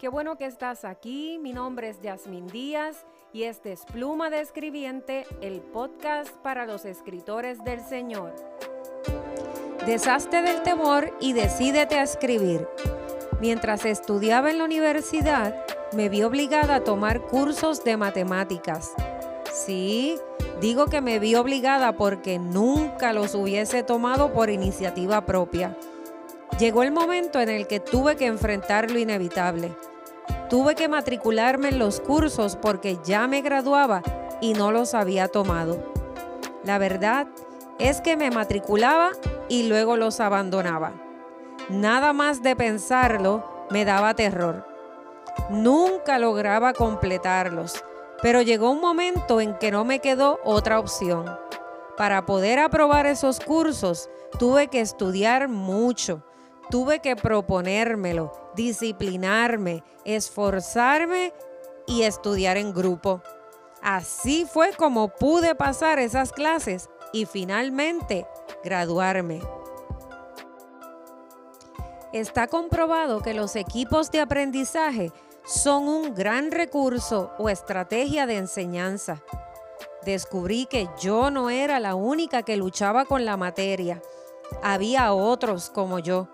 Qué 0.00 0.08
bueno 0.08 0.38
que 0.38 0.46
estás 0.46 0.86
aquí. 0.86 1.38
Mi 1.42 1.52
nombre 1.52 1.90
es 1.90 2.00
Yasmín 2.00 2.46
Díaz 2.46 3.04
y 3.34 3.42
este 3.42 3.72
es 3.72 3.84
Pluma 3.84 4.30
de 4.30 4.40
Escribiente, 4.40 5.26
el 5.42 5.60
podcast 5.60 6.30
para 6.36 6.64
los 6.64 6.86
escritores 6.86 7.62
del 7.64 7.84
Señor. 7.84 8.34
Deshazte 9.84 10.40
del 10.40 10.62
temor 10.62 11.14
y 11.20 11.34
decídete 11.34 11.98
a 11.98 12.04
escribir. 12.04 12.66
Mientras 13.42 13.84
estudiaba 13.84 14.50
en 14.50 14.56
la 14.56 14.64
universidad, 14.64 15.66
me 15.92 16.08
vi 16.08 16.22
obligada 16.22 16.76
a 16.76 16.84
tomar 16.84 17.20
cursos 17.26 17.84
de 17.84 17.98
matemáticas. 17.98 18.94
Sí, 19.52 20.16
digo 20.62 20.86
que 20.86 21.02
me 21.02 21.18
vi 21.18 21.34
obligada 21.34 21.92
porque 21.98 22.38
nunca 22.38 23.12
los 23.12 23.34
hubiese 23.34 23.82
tomado 23.82 24.32
por 24.32 24.48
iniciativa 24.48 25.26
propia. 25.26 25.76
Llegó 26.58 26.84
el 26.84 26.90
momento 26.90 27.38
en 27.38 27.50
el 27.50 27.66
que 27.66 27.80
tuve 27.80 28.16
que 28.16 28.24
enfrentar 28.24 28.90
lo 28.90 28.98
inevitable 28.98 29.76
Tuve 30.50 30.74
que 30.74 30.88
matricularme 30.88 31.68
en 31.68 31.78
los 31.78 32.00
cursos 32.00 32.56
porque 32.56 32.98
ya 33.04 33.28
me 33.28 33.40
graduaba 33.40 34.02
y 34.40 34.52
no 34.52 34.72
los 34.72 34.94
había 34.94 35.28
tomado. 35.28 35.78
La 36.64 36.76
verdad 36.76 37.28
es 37.78 38.00
que 38.00 38.16
me 38.16 38.32
matriculaba 38.32 39.12
y 39.48 39.68
luego 39.68 39.96
los 39.96 40.18
abandonaba. 40.18 40.92
Nada 41.68 42.12
más 42.12 42.42
de 42.42 42.56
pensarlo 42.56 43.44
me 43.70 43.84
daba 43.84 44.14
terror. 44.14 44.66
Nunca 45.50 46.18
lograba 46.18 46.72
completarlos, 46.72 47.84
pero 48.20 48.42
llegó 48.42 48.72
un 48.72 48.80
momento 48.80 49.40
en 49.40 49.56
que 49.56 49.70
no 49.70 49.84
me 49.84 50.00
quedó 50.00 50.40
otra 50.42 50.80
opción. 50.80 51.26
Para 51.96 52.26
poder 52.26 52.58
aprobar 52.58 53.06
esos 53.06 53.38
cursos 53.38 54.10
tuve 54.36 54.66
que 54.66 54.80
estudiar 54.80 55.48
mucho, 55.48 56.24
tuve 56.70 57.00
que 57.00 57.16
proponérmelo 57.16 58.32
disciplinarme, 58.54 59.84
esforzarme 60.04 61.32
y 61.86 62.02
estudiar 62.02 62.56
en 62.56 62.72
grupo. 62.72 63.22
Así 63.82 64.46
fue 64.50 64.72
como 64.72 65.08
pude 65.08 65.54
pasar 65.54 65.98
esas 65.98 66.32
clases 66.32 66.88
y 67.12 67.26
finalmente 67.26 68.26
graduarme. 68.62 69.40
Está 72.12 72.48
comprobado 72.48 73.20
que 73.20 73.34
los 73.34 73.54
equipos 73.56 74.10
de 74.10 74.20
aprendizaje 74.20 75.12
son 75.44 75.88
un 75.88 76.14
gran 76.14 76.50
recurso 76.50 77.32
o 77.38 77.48
estrategia 77.48 78.26
de 78.26 78.36
enseñanza. 78.36 79.22
Descubrí 80.04 80.66
que 80.66 80.88
yo 81.00 81.30
no 81.30 81.50
era 81.50 81.78
la 81.78 81.94
única 81.94 82.42
que 82.42 82.56
luchaba 82.56 83.04
con 83.04 83.24
la 83.24 83.36
materia. 83.36 84.02
Había 84.62 85.12
otros 85.12 85.70
como 85.70 85.98
yo. 85.98 86.28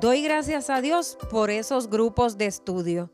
Doy 0.00 0.22
gracias 0.22 0.70
a 0.70 0.80
Dios 0.80 1.16
por 1.30 1.50
esos 1.50 1.88
grupos 1.88 2.36
de 2.36 2.46
estudio. 2.46 3.10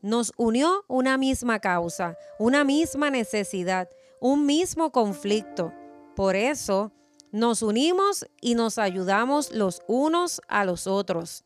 Nos 0.00 0.32
unió 0.36 0.84
una 0.88 1.18
misma 1.18 1.60
causa, 1.60 2.16
una 2.38 2.64
misma 2.64 3.10
necesidad, 3.10 3.88
un 4.18 4.46
mismo 4.46 4.90
conflicto. 4.92 5.72
Por 6.14 6.34
eso 6.34 6.90
nos 7.32 7.60
unimos 7.60 8.26
y 8.40 8.54
nos 8.54 8.78
ayudamos 8.78 9.52
los 9.52 9.82
unos 9.86 10.40
a 10.48 10.64
los 10.64 10.86
otros. 10.86 11.44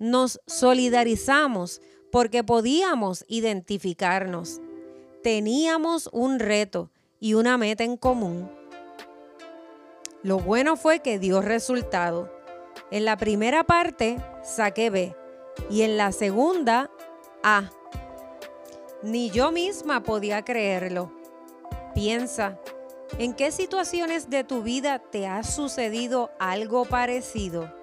Nos 0.00 0.40
solidarizamos 0.46 1.80
porque 2.10 2.42
podíamos 2.42 3.24
identificarnos. 3.28 4.60
Teníamos 5.22 6.10
un 6.12 6.40
reto 6.40 6.90
y 7.20 7.34
una 7.34 7.56
meta 7.56 7.84
en 7.84 7.96
común. 7.96 8.50
Lo 10.24 10.40
bueno 10.40 10.76
fue 10.76 11.00
que 11.00 11.20
dio 11.20 11.40
resultado. 11.40 12.41
En 12.92 13.06
la 13.06 13.16
primera 13.16 13.64
parte 13.64 14.18
saqué 14.42 14.90
B 14.90 15.16
y 15.70 15.80
en 15.80 15.96
la 15.96 16.12
segunda 16.12 16.90
A. 17.42 17.70
Ni 19.02 19.30
yo 19.30 19.50
misma 19.50 20.02
podía 20.02 20.42
creerlo. 20.42 21.10
Piensa, 21.94 22.58
¿en 23.16 23.32
qué 23.32 23.50
situaciones 23.50 24.28
de 24.28 24.44
tu 24.44 24.62
vida 24.62 24.98
te 24.98 25.26
ha 25.26 25.42
sucedido 25.42 26.32
algo 26.38 26.84
parecido? 26.84 27.74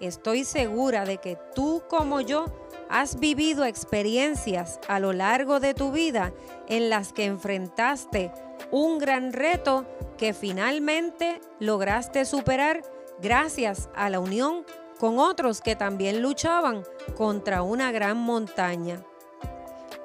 Estoy 0.00 0.44
segura 0.44 1.04
de 1.04 1.18
que 1.18 1.36
tú 1.54 1.82
como 1.90 2.22
yo 2.22 2.46
has 2.88 3.20
vivido 3.20 3.66
experiencias 3.66 4.80
a 4.88 5.00
lo 5.00 5.12
largo 5.12 5.60
de 5.60 5.74
tu 5.74 5.92
vida 5.92 6.32
en 6.66 6.88
las 6.88 7.12
que 7.12 7.26
enfrentaste 7.26 8.32
un 8.70 8.98
gran 8.98 9.34
reto 9.34 9.84
que 10.16 10.32
finalmente 10.32 11.42
lograste 11.60 12.24
superar 12.24 12.80
gracias 13.20 13.88
a 13.94 14.10
la 14.10 14.20
unión 14.20 14.64
con 14.98 15.18
otros 15.18 15.60
que 15.60 15.76
también 15.76 16.22
luchaban 16.22 16.84
contra 17.16 17.62
una 17.62 17.92
gran 17.92 18.16
montaña. 18.16 19.02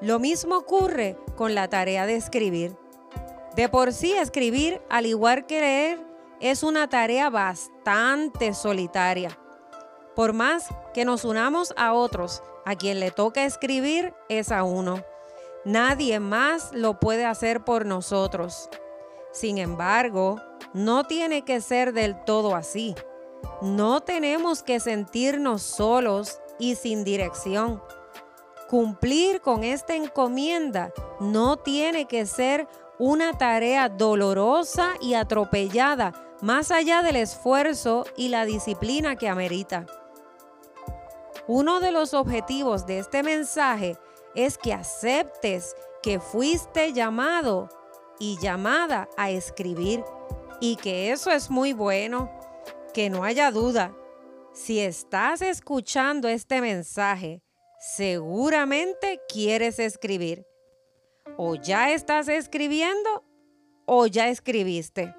Lo 0.02 0.20
mismo 0.20 0.58
ocurre 0.58 1.18
con 1.36 1.56
la 1.56 1.68
tarea 1.68 2.06
de 2.06 2.16
escribir. 2.16 2.76
De 3.56 3.68
por 3.70 3.94
sí 3.94 4.14
escribir, 4.14 4.82
al 4.90 5.06
igual 5.06 5.46
que 5.46 5.60
leer, 5.60 6.00
es 6.40 6.64
una 6.64 6.88
tarea 6.88 7.30
bastante 7.30 8.54
solitaria. 8.54 9.38
Por 10.16 10.34
más 10.34 10.68
que 10.94 11.06
nos 11.06 11.26
unamos 11.26 11.74
a 11.76 11.94
otros, 11.94 12.42
a 12.66 12.76
quien 12.76 13.00
le 13.00 13.12
toca 13.12 13.44
escribir 13.44 14.14
es 14.30 14.52
a 14.52 14.64
uno. 14.64 15.04
Nadie 15.66 16.20
más 16.20 16.72
lo 16.74 17.00
puede 17.00 17.26
hacer 17.26 17.64
por 17.64 17.86
nosotros. 17.86 18.70
Sin 19.32 19.58
embargo, 19.58 20.42
no 20.74 21.04
tiene 21.04 21.44
que 21.44 21.62
ser 21.62 21.94
del 21.94 22.24
todo 22.24 22.56
así. 22.56 22.96
No 23.62 24.02
tenemos 24.02 24.64
que 24.64 24.80
sentirnos 24.80 25.62
solos 25.62 26.40
y 26.60 26.76
sin 26.76 27.04
dirección. 27.04 27.82
Cumplir 28.68 29.42
con 29.42 29.64
esta 29.64 29.96
encomienda 29.96 30.94
no 31.20 31.58
tiene 31.58 32.06
que 32.06 32.26
ser 32.26 32.68
una 33.00 33.38
tarea 33.38 33.90
dolorosa 33.90 34.94
y 35.02 35.14
atropellada 35.14 36.14
más 36.42 36.72
allá 36.72 37.02
del 37.02 37.16
esfuerzo 37.16 38.06
y 38.16 38.30
la 38.30 38.46
disciplina 38.46 39.16
que 39.16 39.28
amerita. 39.28 39.86
Uno 41.48 41.80
de 41.80 41.92
los 41.92 42.14
objetivos 42.14 42.86
de 42.86 43.00
este 43.00 43.24
mensaje 43.24 43.98
es 44.36 44.58
que 44.58 44.74
aceptes 44.74 45.76
que 46.04 46.20
fuiste 46.20 46.94
llamado 46.94 47.70
y 48.20 48.38
llamada 48.40 49.10
a 49.18 49.32
escribir 49.32 50.04
y 50.60 50.76
que 50.76 51.12
eso 51.12 51.32
es 51.32 51.50
muy 51.50 51.74
bueno, 51.74 52.30
que 52.94 53.10
no 53.10 53.24
haya 53.24 53.52
duda. 53.52 53.96
Si 54.54 54.80
estás 54.80 55.42
escuchando 55.42 56.28
este 56.28 56.60
mensaje, 56.62 57.42
seguramente 57.80 59.22
quieres 59.30 59.80
escribir. 59.80 60.46
O 61.38 61.56
ya 61.56 61.92
estás 61.94 62.28
escribiendo 62.28 63.24
o 63.86 64.08
ya 64.08 64.28
escribiste. 64.28 65.16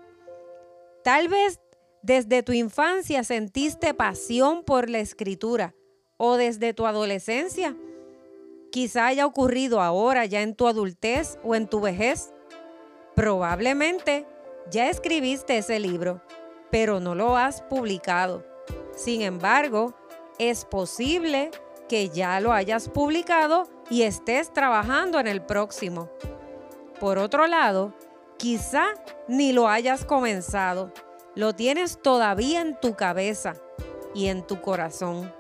Tal 1.03 1.29
vez 1.29 1.61
desde 2.03 2.43
tu 2.43 2.53
infancia 2.53 3.25
sentiste 3.25 3.95
pasión 3.95 4.65
por 4.65 4.91
la 4.91 4.99
escritura 4.99 5.75
o 6.17 6.37
desde 6.37 6.75
tu 6.75 6.87
adolescencia. 6.87 7.77
Quizá 8.71 9.07
haya 9.07 9.27
ocurrido 9.27 9.81
ahora 9.81 10.27
ya 10.27 10.43
en 10.43 10.55
tu 10.55 10.67
adultez 10.67 11.39
o 11.43 11.55
en 11.55 11.67
tu 11.67 11.81
vejez. 11.81 12.33
Probablemente 13.15 14.27
ya 14.71 14.89
escribiste 14.89 15.59
ese 15.59 15.81
libro, 15.81 16.23
pero 16.71 17.01
no 17.01 17.15
lo 17.15 17.37
has 17.37 17.63
publicado. 17.63 18.45
Sin 18.95 19.23
embargo, 19.23 19.95
es 20.39 20.65
posible 20.65 21.51
que 21.89 22.09
ya 22.09 22.41
lo 22.41 22.53
hayas 22.53 22.89
publicado 22.89 23.69
y 23.91 24.03
estés 24.03 24.53
trabajando 24.53 25.19
en 25.19 25.27
el 25.27 25.43
próximo. 25.43 26.09
Por 27.01 27.19
otro 27.19 27.47
lado, 27.47 27.95
quizá 28.37 28.87
ni 29.27 29.53
lo 29.53 29.69
hayas 29.69 30.05
comenzado. 30.05 30.93
Lo 31.35 31.55
tienes 31.55 32.01
todavía 32.01 32.61
en 32.61 32.79
tu 32.79 32.95
cabeza 32.95 33.55
y 34.15 34.29
en 34.29 34.47
tu 34.47 34.61
corazón. 34.61 35.33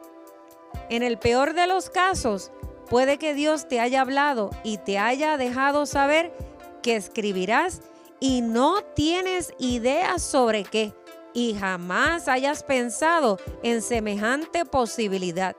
En 0.89 1.03
el 1.03 1.19
peor 1.19 1.55
de 1.55 1.67
los 1.67 1.89
casos, 1.89 2.51
puede 2.89 3.19
que 3.19 3.35
Dios 3.35 3.69
te 3.69 3.79
haya 3.79 4.01
hablado 4.01 4.51
y 4.65 4.79
te 4.79 4.99
haya 4.99 5.37
dejado 5.37 5.87
saber 5.87 6.33
que 6.81 6.97
escribirás 6.97 7.81
y 8.21 8.43
no 8.43 8.83
tienes 8.95 9.53
idea 9.59 10.19
sobre 10.19 10.65
qué 10.65 10.95
y 11.33 11.55
jamás 11.55 12.29
hayas 12.29 12.63
pensado 12.63 13.39
en 13.63 13.83
semejante 13.83 14.65
posibilidad. 14.65 15.57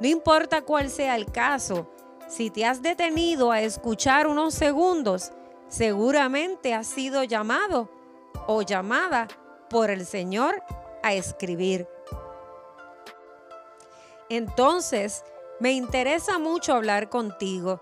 No 0.00 0.08
importa 0.08 0.62
cuál 0.62 0.90
sea 0.90 1.16
el 1.16 1.26
caso, 1.32 1.90
si 2.28 2.50
te 2.50 2.64
has 2.64 2.82
detenido 2.82 3.52
a 3.52 3.62
escuchar 3.62 4.26
unos 4.26 4.54
segundos, 4.54 5.32
seguramente 5.68 6.74
has 6.74 6.86
sido 6.86 7.24
llamado 7.24 7.88
o 8.46 8.62
llamada 8.62 9.28
por 9.70 9.90
el 9.90 10.04
Señor 10.06 10.62
a 11.02 11.14
escribir. 11.14 11.88
Entonces, 14.28 15.24
me 15.60 15.72
interesa 15.72 16.38
mucho 16.38 16.74
hablar 16.74 17.08
contigo. 17.08 17.80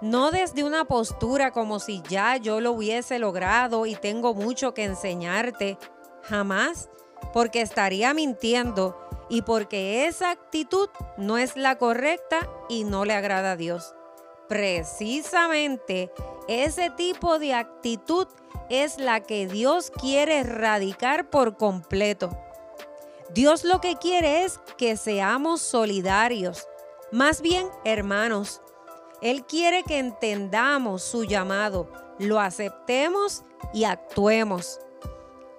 No 0.00 0.30
desde 0.30 0.64
una 0.64 0.84
postura 0.84 1.50
como 1.50 1.78
si 1.78 2.02
ya 2.08 2.36
yo 2.36 2.60
lo 2.60 2.72
hubiese 2.72 3.18
logrado 3.18 3.86
y 3.86 3.94
tengo 3.94 4.34
mucho 4.34 4.74
que 4.74 4.84
enseñarte, 4.84 5.78
jamás, 6.22 6.88
porque 7.32 7.60
estaría 7.60 8.14
mintiendo 8.14 8.96
y 9.28 9.42
porque 9.42 10.06
esa 10.06 10.30
actitud 10.30 10.88
no 11.16 11.38
es 11.38 11.56
la 11.56 11.78
correcta 11.78 12.48
y 12.68 12.84
no 12.84 13.04
le 13.04 13.14
agrada 13.14 13.52
a 13.52 13.56
Dios. 13.56 13.94
Precisamente 14.48 16.10
ese 16.48 16.90
tipo 16.90 17.38
de 17.38 17.54
actitud 17.54 18.26
es 18.68 18.98
la 18.98 19.20
que 19.20 19.46
Dios 19.46 19.90
quiere 19.90 20.38
erradicar 20.38 21.30
por 21.30 21.56
completo. 21.56 22.30
Dios 23.32 23.62
lo 23.62 23.80
que 23.80 23.94
quiere 23.94 24.44
es 24.44 24.58
que 24.76 24.96
seamos 24.96 25.60
solidarios, 25.60 26.66
más 27.12 27.42
bien 27.42 27.68
hermanos. 27.84 28.60
Él 29.22 29.44
quiere 29.44 29.82
que 29.82 29.98
entendamos 29.98 31.02
su 31.02 31.24
llamado, 31.24 31.90
lo 32.18 32.40
aceptemos 32.40 33.42
y 33.72 33.84
actuemos. 33.84 34.80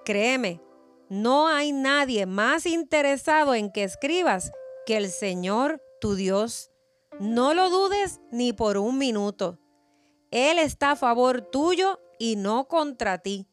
Créeme, 0.04 0.60
no 1.08 1.46
hay 1.46 1.72
nadie 1.72 2.26
más 2.26 2.66
interesado 2.66 3.54
en 3.54 3.70
que 3.70 3.84
escribas 3.84 4.50
que 4.86 4.96
el 4.96 5.10
Señor 5.10 5.80
tu 6.00 6.14
Dios. 6.14 6.70
No 7.20 7.54
lo 7.54 7.70
dudes 7.70 8.20
ni 8.32 8.52
por 8.52 8.78
un 8.78 8.98
minuto. 8.98 9.58
Él 10.30 10.58
está 10.58 10.92
a 10.92 10.96
favor 10.96 11.42
tuyo 11.42 12.00
y 12.18 12.36
no 12.36 12.66
contra 12.66 13.18
ti. 13.18 13.46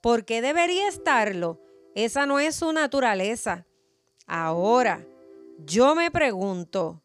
¿Por 0.00 0.24
qué 0.24 0.42
debería 0.42 0.88
estarlo? 0.88 1.60
Esa 1.94 2.26
no 2.26 2.40
es 2.40 2.56
su 2.56 2.72
naturaleza. 2.72 3.66
Ahora, 4.26 5.06
yo 5.58 5.94
me 5.94 6.10
pregunto, 6.10 7.03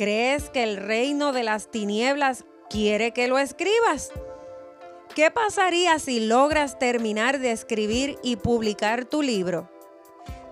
¿crees 0.00 0.48
que 0.48 0.62
el 0.62 0.78
reino 0.78 1.30
de 1.30 1.42
las 1.42 1.70
tinieblas 1.70 2.46
quiere 2.70 3.12
que 3.12 3.28
lo 3.28 3.38
escribas? 3.38 4.10
¿Qué 5.14 5.30
pasaría 5.30 5.98
si 5.98 6.20
logras 6.20 6.78
terminar 6.78 7.38
de 7.38 7.52
escribir 7.52 8.18
y 8.22 8.36
publicar 8.36 9.04
tu 9.04 9.20
libro? 9.20 9.70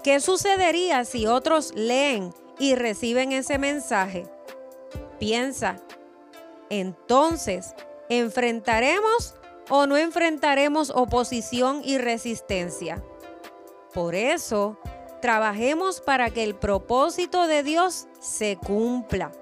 ¿Qué 0.05 0.21
sucedería 0.21 1.07
si 1.07 1.27
otros 1.27 1.73
leen 1.75 2.35
y 2.59 2.75
reciben 2.75 3.33
ese 3.33 3.57
mensaje? 3.57 4.27
Piensa, 5.19 5.81
entonces, 6.69 7.75
¿enfrentaremos 8.11 9.35
o 9.71 9.87
no 9.87 9.97
enfrentaremos 9.97 10.91
oposición 10.91 11.81
y 11.83 11.97
resistencia? 11.97 13.03
Por 13.95 14.15
eso, 14.15 14.79
trabajemos 15.21 16.01
para 16.01 16.31
que 16.31 16.45
el 16.45 16.55
propósito 16.55 17.47
de 17.47 17.63
Dios 17.63 18.07
se 18.21 18.57
cumpla. 18.57 19.33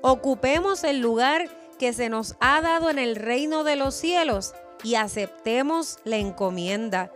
Ocupemos 0.00 0.84
el 0.84 1.00
lugar 1.00 1.48
que 1.78 1.92
se 1.92 2.08
nos 2.08 2.36
ha 2.40 2.60
dado 2.60 2.90
en 2.90 2.98
el 2.98 3.16
reino 3.16 3.64
de 3.64 3.76
los 3.76 3.94
cielos 3.94 4.54
y 4.82 4.96
aceptemos 4.96 5.98
la 6.04 6.16
encomienda. 6.16 7.12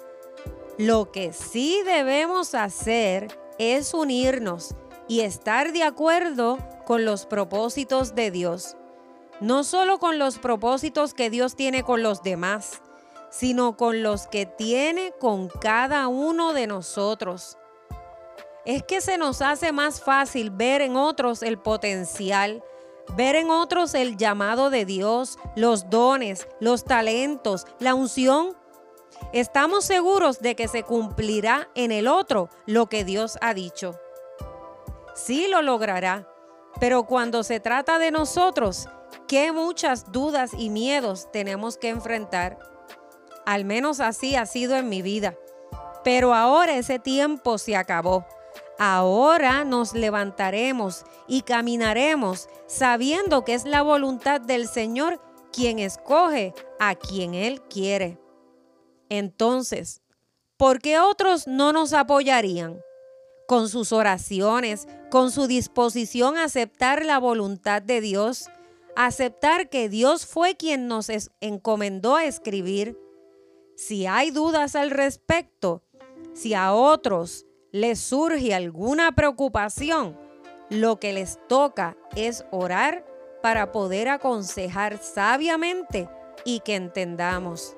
Lo 0.79 1.11
que 1.11 1.32
sí 1.32 1.81
debemos 1.85 2.55
hacer 2.55 3.29
es 3.58 3.94
unirnos 3.94 4.75
y 5.09 5.20
estar 5.20 5.73
de 5.73 5.82
acuerdo 5.82 6.59
con 6.85 7.05
los 7.05 7.26
propósitos 7.26 8.14
de 8.14 8.31
Dios. 8.31 8.76
No 9.41 9.64
solo 9.64 9.99
con 9.99 10.19
los 10.19 10.38
propósitos 10.38 11.14
que 11.14 11.31
Dios 11.31 11.56
tiene 11.56 11.82
con 11.82 12.02
los 12.02 12.23
demás, 12.23 12.82
sino 13.31 13.76
con 13.76 14.02
los 14.02 14.26
que 14.26 14.47
tiene 14.47 15.12
con 15.19 15.49
cada 15.49 16.09
uno 16.09 16.52
de 16.52 16.67
nosotros. 16.67 17.59
Es 18.66 18.82
que 18.82 19.00
se 19.00 19.16
nos 19.16 19.42
hace 19.42 19.70
más 19.70 20.00
fácil 20.00 20.50
ver 20.50 20.80
en 20.80 20.96
otros 20.96 21.44
el 21.44 21.56
potencial, 21.56 22.64
ver 23.16 23.36
en 23.36 23.48
otros 23.48 23.94
el 23.94 24.16
llamado 24.16 24.70
de 24.70 24.84
Dios, 24.84 25.38
los 25.54 25.88
dones, 25.88 26.48
los 26.58 26.84
talentos, 26.84 27.64
la 27.78 27.94
unción. 27.94 28.56
Estamos 29.32 29.84
seguros 29.84 30.40
de 30.40 30.56
que 30.56 30.66
se 30.66 30.82
cumplirá 30.82 31.68
en 31.76 31.92
el 31.92 32.08
otro 32.08 32.48
lo 32.66 32.88
que 32.88 33.04
Dios 33.04 33.38
ha 33.40 33.54
dicho. 33.54 33.94
Sí 35.14 35.46
lo 35.46 35.62
logrará, 35.62 36.28
pero 36.80 37.06
cuando 37.06 37.44
se 37.44 37.60
trata 37.60 38.00
de 38.00 38.10
nosotros, 38.10 38.88
qué 39.28 39.52
muchas 39.52 40.10
dudas 40.10 40.50
y 40.58 40.70
miedos 40.70 41.30
tenemos 41.30 41.78
que 41.78 41.90
enfrentar. 41.90 42.58
Al 43.46 43.64
menos 43.64 44.00
así 44.00 44.34
ha 44.34 44.44
sido 44.44 44.74
en 44.74 44.88
mi 44.88 45.02
vida. 45.02 45.36
Pero 46.02 46.34
ahora 46.34 46.76
ese 46.76 46.98
tiempo 46.98 47.58
se 47.58 47.76
acabó. 47.76 48.26
Ahora 48.78 49.64
nos 49.64 49.94
levantaremos 49.94 51.05
y 51.26 51.43
caminaremos 51.43 52.49
sabiendo 52.67 53.44
que 53.44 53.55
es 53.55 53.64
la 53.64 53.82
voluntad 53.82 54.40
del 54.40 54.69
Señor 54.69 55.20
quien 55.50 55.78
escoge 55.78 56.52
a 56.78 56.94
quien 56.94 57.34
Él 57.34 57.62
quiere. 57.62 58.19
Entonces, 59.08 60.02
¿por 60.58 60.81
qué 60.81 60.99
otros 60.99 61.46
no 61.46 61.73
nos 61.73 61.94
apoyarían? 61.94 62.81
Con 63.49 63.69
sus 63.69 63.93
oraciones, 63.93 64.87
con 65.11 65.31
su 65.31 65.46
disposición 65.46 66.37
a 66.37 66.44
aceptar 66.44 67.06
la 67.06 67.19
voluntad 67.19 67.81
de 67.81 68.02
Dios, 68.02 68.50
aceptar 68.96 69.70
que 69.70 69.88
Dios 69.88 70.26
fue 70.26 70.56
quien 70.56 70.88
nos 70.88 71.08
encomendó 71.40 72.17
a 72.17 72.25
escribir, 72.25 72.99
si 73.76 74.06
hay 74.06 74.31
dudas 74.31 74.75
al 74.75 74.90
respecto, 74.90 75.82
si 76.34 76.55
a 76.55 76.73
otros 76.75 77.45
les 77.76 78.00
surge 78.00 78.55
alguna 78.55 79.12
preocupación, 79.12 80.19
lo 80.70 80.99
que 80.99 81.12
les 81.12 81.38
toca 81.46 81.94
es 82.14 82.46
orar 82.50 83.05
para 83.43 83.70
poder 83.70 84.08
aconsejar 84.08 84.96
sabiamente 84.96 86.08
y 86.46 86.61
que 86.61 86.75
entendamos. 86.75 87.76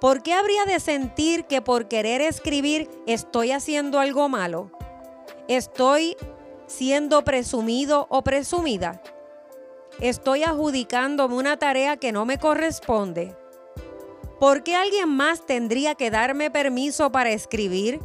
¿Por 0.00 0.22
qué 0.22 0.32
habría 0.32 0.64
de 0.64 0.80
sentir 0.80 1.44
que 1.44 1.60
por 1.60 1.88
querer 1.88 2.22
escribir 2.22 2.88
estoy 3.06 3.52
haciendo 3.52 4.00
algo 4.00 4.30
malo? 4.30 4.72
¿Estoy 5.46 6.16
siendo 6.66 7.22
presumido 7.22 8.06
o 8.08 8.22
presumida? 8.22 9.02
¿Estoy 10.00 10.42
adjudicándome 10.42 11.34
una 11.34 11.58
tarea 11.58 11.98
que 11.98 12.12
no 12.12 12.24
me 12.24 12.38
corresponde? 12.38 13.36
¿Por 14.40 14.62
qué 14.62 14.74
alguien 14.74 15.10
más 15.10 15.44
tendría 15.44 15.96
que 15.96 16.10
darme 16.10 16.50
permiso 16.50 17.12
para 17.12 17.28
escribir? 17.28 18.00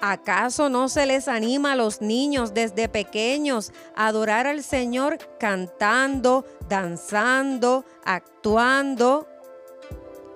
¿Acaso 0.00 0.68
no 0.68 0.88
se 0.88 1.06
les 1.06 1.26
anima 1.26 1.72
a 1.72 1.76
los 1.76 2.00
niños 2.00 2.54
desde 2.54 2.88
pequeños 2.88 3.72
a 3.96 4.06
adorar 4.06 4.46
al 4.46 4.62
Señor 4.62 5.18
cantando, 5.40 6.44
danzando, 6.68 7.84
actuando? 8.04 9.26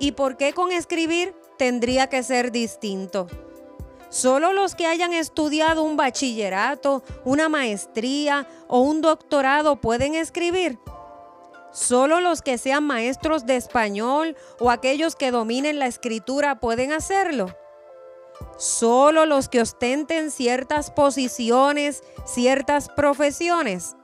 ¿Y 0.00 0.12
por 0.12 0.36
qué 0.36 0.52
con 0.52 0.72
escribir 0.72 1.32
tendría 1.58 2.08
que 2.08 2.24
ser 2.24 2.50
distinto? 2.50 3.28
Solo 4.08 4.52
los 4.52 4.74
que 4.74 4.86
hayan 4.86 5.12
estudiado 5.12 5.84
un 5.84 5.96
bachillerato, 5.96 7.04
una 7.24 7.48
maestría 7.48 8.48
o 8.66 8.80
un 8.80 9.00
doctorado 9.00 9.80
pueden 9.80 10.16
escribir. 10.16 10.80
Solo 11.70 12.20
los 12.20 12.42
que 12.42 12.58
sean 12.58 12.84
maestros 12.84 13.46
de 13.46 13.56
español 13.56 14.36
o 14.58 14.70
aquellos 14.70 15.14
que 15.14 15.30
dominen 15.30 15.78
la 15.78 15.86
escritura 15.86 16.58
pueden 16.58 16.92
hacerlo. 16.92 17.56
Solo 18.56 19.26
los 19.26 19.48
que 19.48 19.60
ostenten 19.60 20.30
ciertas 20.30 20.90
posiciones, 20.90 22.02
ciertas 22.24 22.88
profesiones. 22.88 23.96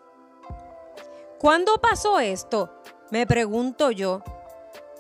¿Cuándo 1.38 1.80
pasó 1.80 2.21
esto? 2.21 2.73
Me 3.11 3.26
pregunto 3.26 3.90
yo. 3.90 4.23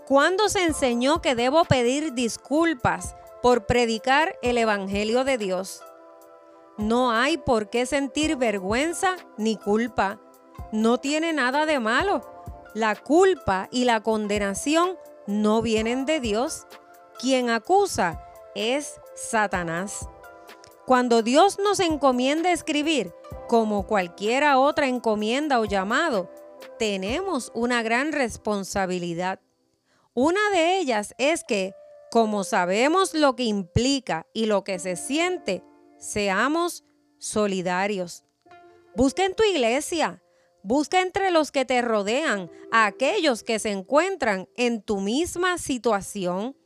¿Cuándo 0.06 0.48
se 0.48 0.64
enseñó 0.64 1.20
que 1.20 1.34
debo 1.34 1.64
pedir 1.64 2.14
disculpas 2.14 3.16
por 3.42 3.66
predicar 3.66 4.38
el 4.42 4.58
Evangelio 4.58 5.24
de 5.24 5.36
Dios? 5.36 5.82
No 6.78 7.10
hay 7.10 7.36
por 7.36 7.70
qué 7.70 7.86
sentir 7.86 8.36
vergüenza 8.36 9.16
ni 9.36 9.56
culpa. 9.56 10.20
No 10.72 10.98
tiene 10.98 11.32
nada 11.32 11.66
de 11.66 11.80
malo 11.80 12.38
la 12.74 12.94
culpa 12.94 13.68
y 13.70 13.84
la 13.84 14.02
condenación 14.02 14.96
no 15.26 15.62
vienen 15.62 16.06
de 16.06 16.20
Dios. 16.20 16.66
Quien 17.18 17.50
acusa 17.50 18.22
es 18.54 19.00
Satanás. 19.18 20.08
Cuando 20.86 21.22
Dios 21.22 21.58
nos 21.58 21.80
encomienda 21.80 22.52
escribir, 22.52 23.12
como 23.48 23.86
cualquiera 23.86 24.58
otra 24.58 24.86
encomienda 24.86 25.60
o 25.60 25.64
llamado, 25.64 26.30
tenemos 26.78 27.50
una 27.54 27.82
gran 27.82 28.12
responsabilidad. 28.12 29.40
Una 30.14 30.40
de 30.50 30.78
ellas 30.78 31.14
es 31.18 31.44
que, 31.44 31.74
como 32.10 32.44
sabemos 32.44 33.12
lo 33.12 33.34
que 33.36 33.44
implica 33.44 34.26
y 34.32 34.46
lo 34.46 34.64
que 34.64 34.78
se 34.78 34.96
siente, 34.96 35.62
seamos 35.98 36.84
solidarios. 37.18 38.24
Busca 38.94 39.24
en 39.24 39.34
tu 39.34 39.42
iglesia, 39.42 40.22
Busca 40.62 41.00
entre 41.00 41.30
los 41.30 41.52
que 41.52 41.64
te 41.64 41.80
rodean 41.82 42.50
a 42.70 42.86
aquellos 42.86 43.42
que 43.42 43.58
se 43.58 43.70
encuentran 43.70 44.48
en 44.56 44.82
tu 44.82 45.00
misma 45.00 45.56
situación. 45.56 46.56